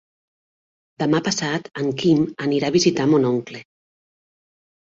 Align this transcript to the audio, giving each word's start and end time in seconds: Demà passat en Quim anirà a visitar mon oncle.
Demà 1.03 1.19
passat 1.27 1.69
en 1.83 1.91
Quim 2.01 2.23
anirà 2.47 2.73
a 2.73 2.75
visitar 2.79 3.07
mon 3.15 3.29
oncle. 3.35 3.63